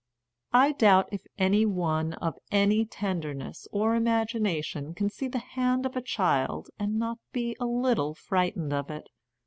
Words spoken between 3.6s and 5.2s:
or imagination can